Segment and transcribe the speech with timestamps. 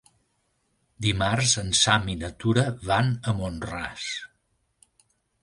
[1.05, 4.09] Dimarts en Sam i na Tura van a Mont-ras.